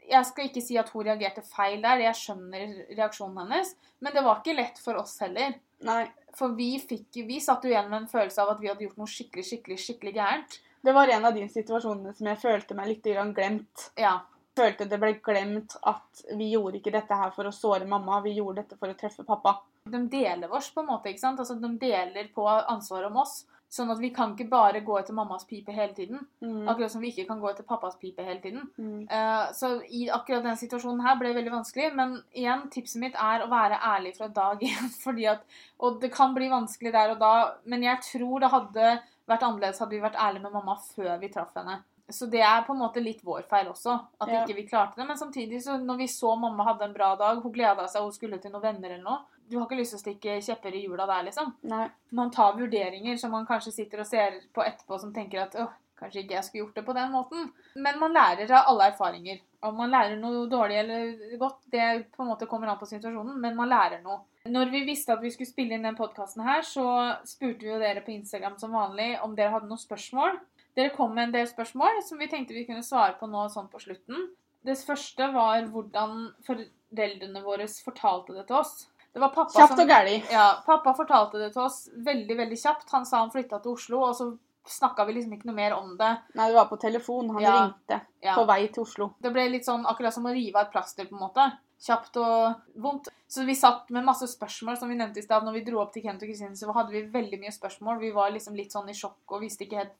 [0.09, 3.75] Jeg skal ikke si at hun reagerte feil der, jeg skjønner reaksjonen hennes.
[4.01, 5.53] Men det var ikke lett for oss heller.
[5.85, 6.07] Nei.
[6.35, 8.97] For vi, fikk, vi satt jo igjen med en følelse av at vi hadde gjort
[8.97, 10.57] noe skikkelig, skikkelig, skikkelig gærent.
[10.81, 13.89] Det var en av de situasjonene som jeg følte meg litt glemt.
[13.99, 14.17] Ja.
[14.57, 18.33] Følte det ble glemt at vi gjorde ikke dette her for å såre mamma, vi
[18.39, 19.59] gjorde dette for å treffe pappa.
[19.85, 21.39] De deler oss på en måte, ikke sant?
[21.39, 23.43] Altså, de deler på ansvaret om oss.
[23.69, 26.23] Sånn at vi kan ikke bare gå etter mammas pipe hele tiden.
[26.41, 26.63] Mm.
[26.71, 28.63] Akkurat som vi ikke kan gå etter pappas pipe hele tiden.
[28.81, 29.03] Mm.
[29.11, 31.91] Uh, så i akkurat den situasjonen her ble det veldig vanskelig.
[31.99, 34.89] Men igjen, tipset mitt er å være ærlig fra dag én.
[35.05, 35.45] Fordi at,
[35.77, 37.33] og det kan bli vanskelig der og da,
[37.69, 38.97] men jeg tror det hadde
[39.29, 41.83] vært annerledes hadde vi vært ærlige med mamma før vi traff henne.
[42.09, 44.41] Så det er på en måte litt vår feil også, at Ja.
[44.41, 45.05] ikke vi klarte det.
[45.05, 48.15] Men samtidig, så når vi så mamma hadde en bra dag, hun gleda seg, hun
[48.15, 50.83] skulle til noen venner eller noe Du har ikke lyst til å stikke kjepper i
[50.85, 51.87] hjula der, liksom Nei.
[52.13, 55.71] man tar vurderinger som man kanskje sitter og ser på etterpå som tenker at åh,
[55.99, 57.47] kanskje ikke jeg skulle gjort det på den måten.
[57.75, 59.41] Men man lærer av alle erfaringer.
[59.65, 63.39] Om man lærer noe dårlig eller godt, det på en måte kommer an på situasjonen,
[63.41, 64.21] men man lærer noe.
[64.49, 66.85] Når vi visste at vi skulle spille inn den podkasten her, så
[67.27, 70.39] spurte vi jo dere på Instagram som vanlig om dere hadde noen spørsmål.
[70.77, 73.67] Dere kom med en del spørsmål som vi tenkte vi kunne svare på nå sånn
[73.71, 74.29] på slutten.
[74.63, 78.88] Det første var hvordan foreldrene våre fortalte det til oss.
[79.13, 80.17] Det var pappa Kjapt som og gæli.
[80.31, 82.91] ja, pappa fortalte det til oss veldig, veldig kjapt.
[82.91, 84.27] Han sa han flytta til Oslo, og så
[84.69, 86.11] snakka vi liksom ikke noe mer om det.
[86.35, 87.29] Nei, det var på telefon.
[87.33, 87.55] Han Ja.
[87.57, 88.35] ringte Ja.
[88.35, 89.13] på vei til Oslo.
[89.21, 91.47] Det ble litt sånn akkurat som å rive av et plaster, på en måte.
[91.81, 93.07] Kjapt og vondt.
[93.27, 95.43] Så vi satt med masse spørsmål, som vi nevnte i stad.
[95.43, 97.99] Når vi dro opp til Kent og Kristine, så hadde vi veldig mye spørsmål.
[97.99, 99.95] Vi var liksom litt sånn i sjokk og visste ikke helt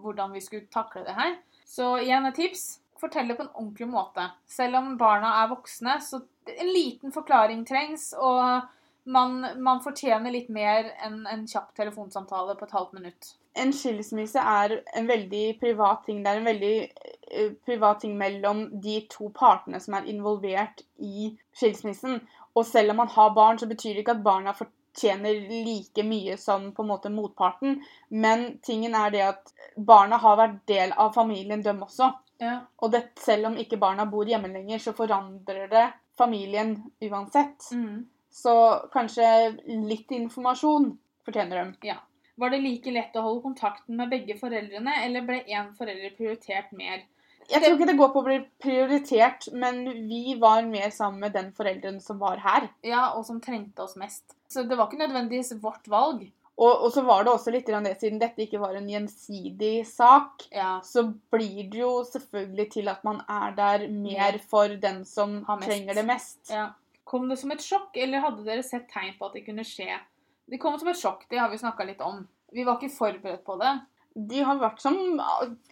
[0.00, 1.36] hvordan vi skulle takle det her.
[1.66, 2.80] Så igjen et tips.
[3.02, 4.28] Fortell det på en ordentlig måte.
[4.46, 8.62] Selv om barna er voksne, så en liten forklaring trengs, og
[9.04, 13.32] man, man fortjener litt mer enn en kjapp telefonsamtale på et halvt minutt.
[13.58, 16.22] En skilsmisse er en veldig privat ting.
[16.22, 21.32] Det er en veldig eh, privat ting mellom de to partene som er involvert i
[21.58, 22.22] skilsmissen.
[22.56, 26.38] Og selv om man har barn, så betyr det ikke at barna fortjener like mye
[26.40, 27.82] som på en måte motparten.
[28.08, 32.12] Men tingen er det at barna har vært del av familien, dem også.
[32.42, 32.56] Ja.
[32.82, 35.84] Og det, selv om ikke barna bor hjemme lenger, så forandrer det
[36.18, 36.74] familien
[37.04, 37.68] uansett.
[37.72, 38.08] Mm.
[38.32, 38.54] Så
[38.92, 39.26] kanskje
[39.86, 40.90] litt informasjon
[41.26, 41.94] fortjener de.
[42.42, 46.72] Var det like lett å holde kontakten med begge foreldrene, eller ble én forelder prioritert
[46.74, 47.04] mer?
[47.50, 51.34] Jeg tror ikke det går på å bli prioritert, men vi var mer sammen med
[51.36, 52.70] den forelderen som var her.
[52.86, 54.36] Ja, og som trengte oss mest.
[54.48, 56.24] Så det var ikke nødvendigvis vårt valg.
[56.58, 60.44] Og, og så var det også litt det, siden dette ikke var en gjensidig sak,
[60.52, 60.80] Ja.
[60.84, 65.56] så blir det jo selvfølgelig til at man er der mer for den som Har
[65.56, 65.68] mest.
[65.70, 66.50] trenger det mest.
[66.50, 66.68] ja.
[67.04, 69.98] Kom det som et sjokk, eller hadde dere sett tegn på at det kunne skje?
[70.48, 72.28] Det kom som et sjokk, det har vi snakka litt om.
[72.52, 73.72] Vi var ikke forberedt på det.
[74.14, 74.96] De har vært som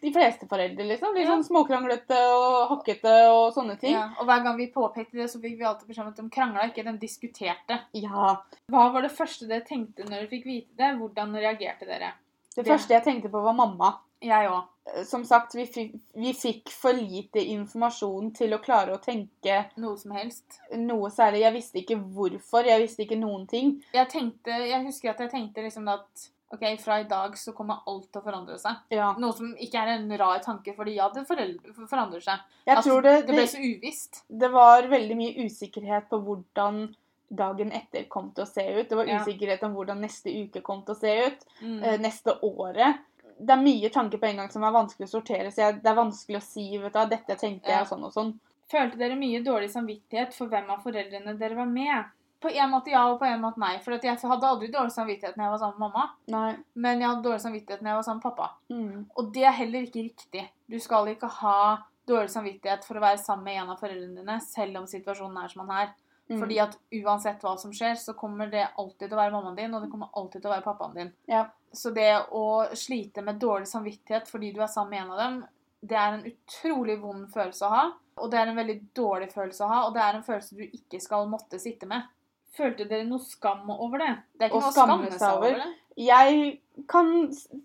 [0.01, 1.15] de fleste foreldre, liksom.
[1.15, 3.93] Litt sånn småkranglete og hakkete og sånne ting.
[3.93, 6.29] Ja, og hver gang vi påpekte det, så fikk vi alltid beskjed om at de
[6.31, 7.81] krangla ikke, de diskuterte.
[7.93, 8.37] Ja.
[8.73, 10.95] Hva var det første dere tenkte når dere fikk vite det?
[10.99, 12.13] Hvordan reagerte dere?
[12.55, 13.99] Det, Det- første jeg tenkte på, var mamma.
[14.23, 14.65] Jeg òg.
[14.95, 19.67] Eh, Som sagt, vi fikk, vi fikk for lite informasjon til å klare å tenke
[19.79, 20.59] Noe som helst.
[20.75, 21.41] noe særlig.
[21.41, 22.65] Jeg visste ikke hvorfor.
[22.67, 23.83] Jeg visste ikke noen ting.
[23.95, 27.85] Jeg tenkte, jeg husker at jeg tenkte liksom at ok, fra i dag så kommer
[27.87, 28.81] alt til å forandre seg.
[28.95, 29.13] Ja.
[29.23, 32.43] Noe som ikke er en rar tanke, fordi ja, det forandrer seg.
[32.67, 34.25] Jeg altså, tror det, det ble så uvisst.
[34.29, 36.89] det var veldig mye usikkerhet på hvordan
[37.31, 38.89] dagen etter kom til å se ut.
[38.91, 41.49] Det var usikkerhet om hvordan neste uke kom til å se ut.
[41.63, 41.79] Mm.
[41.79, 43.07] eh, neste året.
[43.41, 45.97] Det er mye tanker på en gang som er vanskelig å sortere, så det er
[45.97, 48.33] vanskelig å si vet du, dette tenkte jeg, og sånn og sånn.
[48.71, 52.11] Følte dere mye dårlig samvittighet for hvem av foreldrene dere var med?
[52.41, 53.75] På en måte ja, og på en måte nei.
[53.85, 56.05] For at jeg hadde aldri dårlig samvittighet når jeg var sammen med mamma.
[56.33, 56.51] Nei.
[56.87, 58.51] Men jeg hadde dårlig samvittighet når jeg var sammen med pappa.
[58.73, 59.01] Mm.
[59.15, 60.45] Og det er heller ikke riktig.
[60.71, 61.61] Du skal ikke ha
[62.09, 65.53] dårlig samvittighet for å være sammen med en av foreldrene dine, selv om situasjonen er
[65.53, 65.93] som den er.
[66.31, 66.39] Mm.
[66.39, 69.73] Fordi at uansett hva som skjer, så kommer det alltid til å være mammaen din,
[69.75, 71.11] og det kommer alltid til å være pappaen din.
[71.31, 71.45] Ja.
[71.75, 72.45] Så det å
[72.79, 75.41] slite med dårlig samvittighet fordi du er sammen med en av dem,
[75.81, 77.85] det er en utrolig vond følelse å ha.
[78.21, 80.65] Og det er en veldig dårlig følelse å ha, og det er en følelse du
[80.67, 82.09] ikke skal måtte sitte med.
[82.57, 84.11] Følte dere noe skam over det?
[84.39, 85.55] Det er ikke noe å skamme seg over.
[85.61, 85.69] det.
[86.01, 87.11] Jeg kan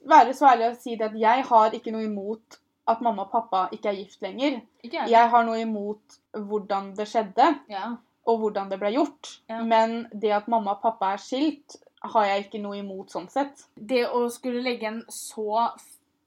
[0.05, 3.31] være så ærlig å si det at jeg har ikke noe imot at mamma og
[3.31, 4.59] pappa ikke er gift lenger.
[4.83, 5.09] Ikke jeg.
[5.15, 7.95] Jeg har noe imot hvordan det skjedde, Ja.
[8.27, 9.39] og hvordan det ble gjort.
[9.49, 9.63] Ja.
[9.63, 13.63] Men det at mamma og pappa er skilt, har jeg ikke noe imot sånn sett.
[13.75, 15.71] Det å skulle legge en så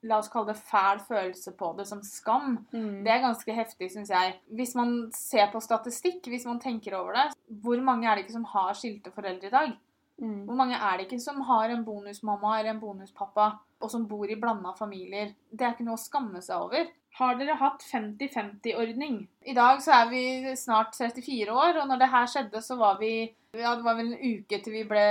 [0.07, 3.03] La oss kalle det fæl følelse på det som skam, Mm.
[3.05, 4.37] det er ganske heftig, syns jeg.
[4.55, 8.37] Hvis man ser på statistikk, hvis man tenker over det, hvor mange er det ikke
[8.39, 9.73] som har skilte foreldre i dag?
[10.21, 10.45] Mm.
[10.47, 14.25] Hvor mange er det ikke som har en bonusmamma eller en bonuspappa, og som bor
[14.31, 15.35] i blanda familier?
[15.53, 16.87] Det er ikke noe å skamme seg over.
[17.19, 19.27] Har dere hatt 50-50-ordning?
[19.47, 20.23] I dag så er vi
[20.59, 24.13] snart 34 år, og når det her skjedde, så var vi Ja, det var vel
[24.13, 25.05] en uke til vi ble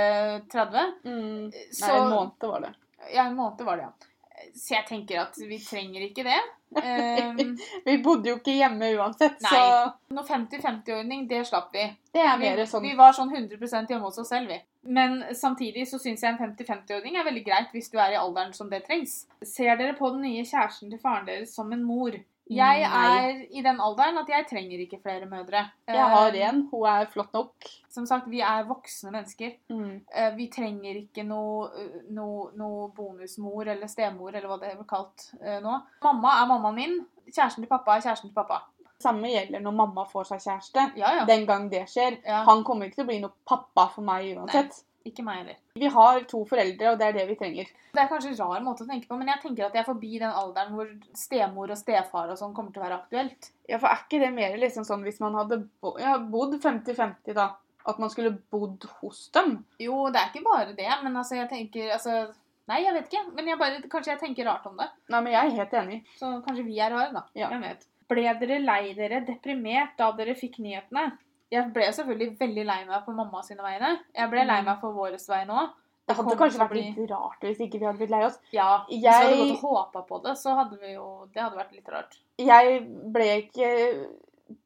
[0.48, 0.92] 30.
[1.04, 1.48] Mm.
[1.50, 2.70] Nei, en måned var det.
[3.12, 4.07] Ja, en måned var det, ja.
[4.54, 6.38] Så jeg tenker at vi trenger ikke det.
[6.76, 7.54] Um,
[7.86, 9.52] Vi bodde jo ikke hjemme uansett, Nei.
[9.54, 11.86] så noe 50-50-ordning, det slapp vi.
[12.12, 14.58] det er mer sånn vi var sånn 100% hjemme hos oss selv, vi.
[14.88, 18.52] Men samtidig så syns jeg en 50-50-ordning er veldig greit hvis du er i alderen
[18.56, 19.22] som det trengs.
[19.44, 22.16] Ser dere på den nye kjæresten til faren deres som en mor?
[22.50, 25.66] Jeg er i den alderen at jeg trenger ikke flere mødre.
[25.86, 26.48] Jeg har én.
[26.48, 26.62] en.
[26.70, 27.52] Hun er flott nok.
[27.92, 29.52] Som sagt, vi er voksne mennesker.
[29.68, 30.00] Mm.
[30.14, 34.88] Eh, Vi trenger ikke noe, eh, noe, noe bonusmor eller stemor eller hva det blir
[34.88, 35.76] kalt eh, nå.
[36.02, 36.98] Mamma er mammaen min.
[37.28, 38.62] Kjæresten til pappa er kjæresten til pappa.
[38.98, 40.86] Samme gjelder når mamma får seg kjæreste.
[40.98, 41.24] Ja, ja.
[41.28, 42.16] Den gang det skjer.
[42.24, 42.40] Ja.
[42.48, 44.80] Han kommer ikke til å bli noe pappa for meg uansett.
[45.06, 45.58] Ikke meg heller.
[45.78, 47.70] Vi har to foreldre, og det er det vi trenger.
[47.94, 49.88] Det er kanskje en rar måte å tenke på, men jeg tenker at jeg er
[49.88, 53.48] forbi den alderen hvor stemor og stefar og sånn kommer til å være aktuelt.
[53.70, 57.32] Ja, for er ikke det mer liksom sånn hvis man hadde bo ja, bodd 50-50,
[57.38, 57.52] da?
[57.88, 59.62] At man skulle bodd hos dem?
[59.80, 62.26] Jo, det er ikke bare det, men altså, jeg tenker altså
[62.68, 63.22] Nei, jeg vet ikke.
[63.32, 64.90] Men jeg bare, kanskje jeg tenker rart om det.
[65.08, 66.02] Nei, men jeg er helt enig.
[66.18, 67.22] Så kanskje vi er rare, da.
[67.32, 67.48] Ja.
[67.54, 67.86] Jeg vet.
[68.12, 71.06] Ble dere lei dere deprimert da dere fikk nyhetene?
[71.50, 73.98] Jeg ble selvfølgelig veldig lei meg på mamma sine vegne.
[74.14, 74.64] Jeg ble lei Mm.
[74.66, 75.68] meg for våres vei nå.
[76.08, 78.38] Det hadde det kanskje vært bli- litt rart hvis ikke vi hadde blitt lei oss.
[78.52, 81.56] Ja, hvis vi hadde gått og håpa på det, så hadde vi jo Det hadde
[81.56, 82.16] vært litt rart.
[82.38, 82.80] Jeg
[83.12, 84.06] ble ikke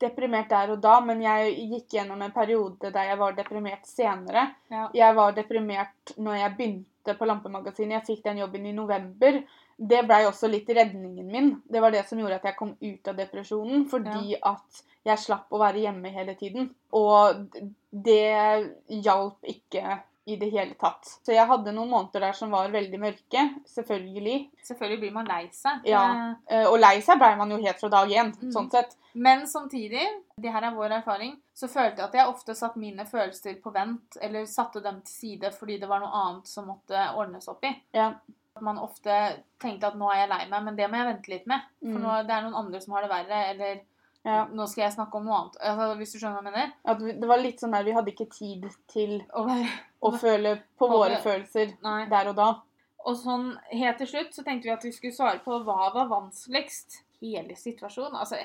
[0.00, 4.44] deprimert der og da, men jeg gikk gjennom en periode der jeg var deprimert senere.
[4.70, 4.88] Ja.
[4.94, 7.90] Jeg var deprimert når jeg begynte på Lampemagasinet.
[8.06, 9.42] Jeg fikk den jobben i november.
[9.88, 11.50] Det blei også litt redningen min.
[11.66, 13.88] Det var det som gjorde at jeg kom ut av depresjonen.
[13.90, 16.68] Fordi at jeg slapp å være hjemme hele tiden.
[16.94, 17.48] Og
[17.90, 21.08] det hjalp ikke i det hele tatt.
[21.26, 23.40] Så jeg hadde noen måneder der som var veldig mørke.
[23.66, 24.36] Selvfølgelig.
[24.68, 25.80] Selvfølgelig blir man lei seg.
[25.90, 26.02] Ja.
[26.46, 28.52] Eh, Og lei seg blei man jo helt fra dag én, Mm.
[28.54, 28.94] sånn sett.
[29.14, 30.06] Men samtidig,
[30.38, 33.72] det her er vår erfaring, så følte jeg at jeg ofte satte mine følelser på
[33.74, 37.64] vent, eller satte dem til side fordi det var noe annet som måtte ordnes opp
[37.64, 37.74] i.
[37.92, 38.12] Ja.
[38.60, 39.14] Man ofte
[39.62, 41.60] tenkte at nå er jeg lei meg, men det må jeg vente litt med.
[41.80, 42.02] For Mm.
[42.02, 43.80] nå, det er noen andre som har det verre, eller
[44.24, 44.44] Ja.
[44.46, 45.56] nå skal jeg snakke om noe annet.
[45.60, 46.72] Altså, hvis du skjønner hva jeg mener?
[46.84, 49.68] At det var litt sånn der vi hadde ikke tid til å, være,
[50.02, 52.06] å føle på På våre det- følelser nei.
[52.08, 52.60] der og da.
[53.04, 56.06] Og sånn helt til slutt så tenkte vi at vi skulle svare på hva var
[56.08, 57.02] vanskeligst.
[57.22, 58.16] Hele situasjonen.
[58.18, 58.36] Altså,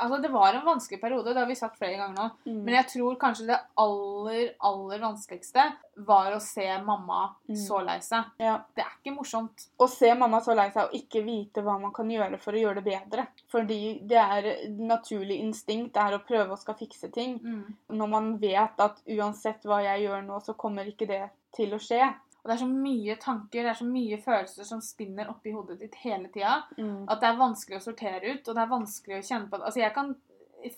[0.00, 2.28] altså det var en vanskelig periode, det har vi sagt flere ganger nå.
[2.46, 2.60] Mm.
[2.64, 5.66] Men jeg tror kanskje det aller, aller vanskeligste
[6.08, 7.18] var å se mamma
[7.48, 7.56] Mm.
[7.60, 8.24] så lei seg.
[8.40, 8.54] Ja.
[8.74, 9.66] Det er ikke morsomt.
[9.76, 12.62] Å se mamma så lei seg og ikke vite hva man kan gjøre for å
[12.62, 13.26] gjøre det bedre.
[13.52, 14.48] Fordi det er
[14.80, 17.38] naturlig instinkt er å prøve å skal fikse ting.
[17.44, 17.76] Mm.
[17.98, 21.82] Når man vet at uansett hva jeg gjør nå, så kommer ikke det til å
[21.82, 22.14] skje.
[22.42, 25.78] Og det er så mye tanker, det er så mye følelser som spinner oppi hodet
[25.78, 26.56] ditt hele tida.
[26.78, 27.04] Mm.
[27.08, 29.66] At det er vanskelig å sortere ut, og det er vanskelig å kjenne på det.
[29.70, 30.14] Altså, jeg kan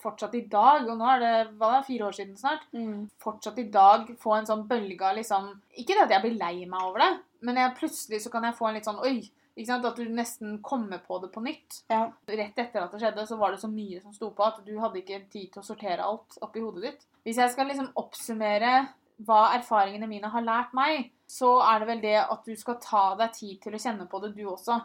[0.01, 3.07] fortsatt i dag, og nå er det hva da, fire år siden snart, Mm.
[3.21, 6.65] fortsatt i dag få en sånn bølge av liksom Ikke det at jeg blir lei
[6.65, 9.29] meg over det, men jeg, plutselig så kan jeg få en litt sånn Oi!
[9.55, 9.85] Ikke sant?
[9.85, 11.83] At du nesten kommer på det på nytt.
[11.89, 12.11] Ja.
[12.27, 14.73] Rett etter at det skjedde, så var det så mye som sto på at du
[14.81, 17.05] hadde ikke tid til å sortere alt oppi hodet ditt.
[17.23, 18.89] Hvis jeg skal liksom oppsummere
[19.23, 23.05] hva erfaringene mine har lært meg, så er det vel det at du skal ta
[23.19, 24.79] deg tid til å kjenne på det, du også.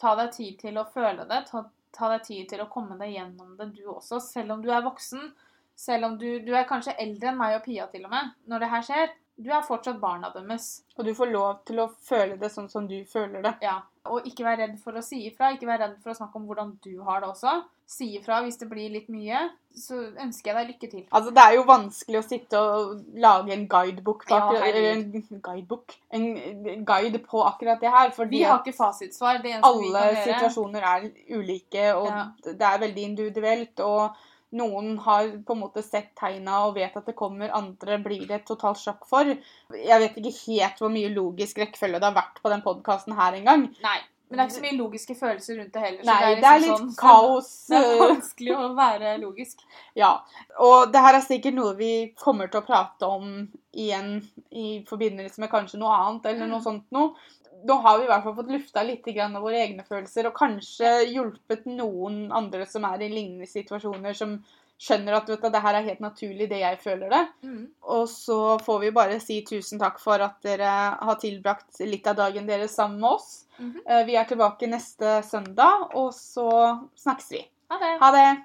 [0.00, 1.42] Ta deg tid til å føle det.
[1.50, 1.64] Ta,
[1.96, 4.20] ta deg tid til å komme deg gjennom det, du også.
[4.22, 5.32] Selv om du er voksen.
[5.80, 8.62] Selv om du, du er kanskje eldre enn meg og Pia til og med når
[8.62, 9.14] det her skjer.
[9.40, 10.82] Du er fortsatt barna deres.
[10.98, 13.54] Og du får lov til å føle det sånn som du føler det.
[13.64, 13.80] Ja.
[14.08, 15.50] Og ikke vær redd for å si ifra.
[15.52, 17.58] Ikke vær redd for å snakke om hvordan du har det også.
[17.90, 19.42] Si ifra hvis det blir litt mye.
[19.76, 21.02] Så ønsker jeg deg lykke til.
[21.12, 25.04] Altså, Det er jo vanskelig å sitte og lage en guidebok på Ja, eller en
[25.42, 28.10] guidebok, en guide på akkurat det her.
[28.16, 29.44] Fordi Vi har ikke fasitsvar.
[29.62, 32.26] Alle situasjoner er ulike, og Ja.
[32.42, 33.80] det er veldig individuelt.
[33.80, 34.16] og
[34.52, 38.40] noen har på en måte sett tegna og vet at det kommer, andre blir det
[38.40, 39.24] et totalt sjokk for.
[39.76, 43.32] Jeg vet ikke helt hvor mye logisk rekkefølge det har vært på den podkasten her
[43.38, 43.68] engang.
[43.84, 43.98] Nei.
[44.30, 46.02] Men det er ikke så mye logiske følelser rundt det heller.
[46.04, 47.48] så Nei, liksom det er litt sånn- kaos.
[47.70, 49.64] Det er vanskelig å være logisk.
[49.98, 50.10] Ja,
[50.62, 54.12] og det her er sikkert noe vi kommer til å prate om igjen
[54.54, 56.66] i forbindelse med kanskje noe annet eller noe Mm.
[56.68, 57.14] sånt noe.
[57.66, 60.38] Nå har vi i hvert fall fått lufta litt grann av våre egne følelser, og
[60.38, 64.38] kanskje hjulpet noen andre som er i lignende situasjoner, som
[64.80, 67.22] skjønner at vet du, det her er helt naturlig, det jeg føler det.
[67.44, 67.64] Mm.
[67.96, 72.16] Og så får vi bare si tusen takk for at dere har tilbrakt litt av
[72.22, 73.44] dagen deres sammen med oss.
[73.58, 74.04] Mm -hmm.
[74.06, 77.44] Vi er tilbake neste søndag, og så snakkes vi.
[77.68, 77.98] Ha det.
[78.00, 78.44] Ha det!